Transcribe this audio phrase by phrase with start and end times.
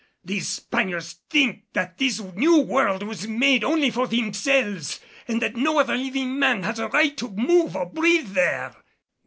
[0.23, 5.79] These Spaniards think that this New World was made only for themselves and that no
[5.79, 8.75] other living man has a right to move or breathe there!"